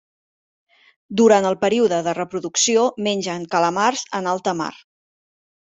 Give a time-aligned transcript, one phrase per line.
[1.21, 4.73] Durant el període de reproducció mengen calamars en alta mar.